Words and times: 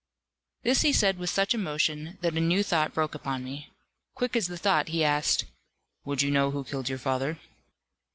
This 0.63 0.81
he 0.81 0.93
said 0.93 1.19
with 1.19 1.29
such 1.29 1.53
emotion, 1.53 2.17
that 2.21 2.33
a 2.35 2.39
new 2.39 2.63
thought 2.63 2.91
broke 2.95 3.13
upon 3.13 3.43
me. 3.43 3.69
Quick 4.15 4.35
as 4.35 4.47
the 4.47 4.57
thought, 4.57 4.87
he 4.87 5.03
asked, 5.03 5.45
"Would 6.05 6.23
you 6.23 6.31
know 6.31 6.49
who 6.49 6.63
killed 6.65 6.89
your 6.89 6.97
father?" 6.97 7.37